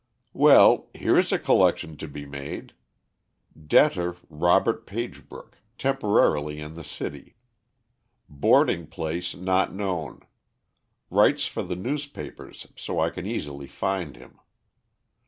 "Well, 0.33 0.89
here's 0.95 1.31
a 1.31 1.37
collection 1.37 1.95
to 1.97 2.07
be 2.07 2.25
made. 2.25 2.73
Debtor, 3.67 4.15
Robert 4.31 4.87
Pagebrook, 4.87 5.59
temporarily 5.77 6.59
in 6.59 6.73
the 6.73 6.83
city. 6.83 7.35
Boarding 8.27 8.87
place 8.87 9.35
not 9.35 9.75
known. 9.75 10.21
Writes 11.11 11.45
for 11.45 11.61
the 11.61 11.75
newspapers, 11.75 12.65
so 12.75 12.99
I 12.99 13.11
can 13.11 13.27
easily 13.27 13.67
find 13.67 14.15
him. 14.15 14.39